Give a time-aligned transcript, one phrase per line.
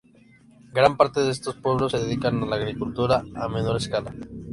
[0.73, 4.11] Gran parte de estos pueblos se dedican a la agricultura a menor escala.